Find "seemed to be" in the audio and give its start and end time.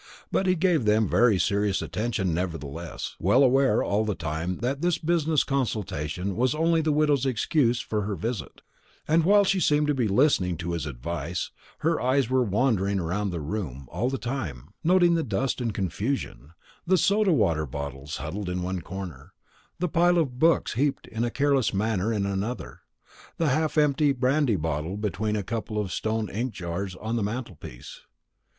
9.59-10.07